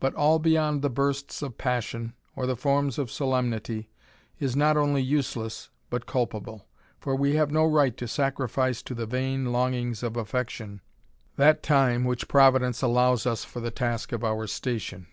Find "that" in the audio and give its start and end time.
11.36-11.62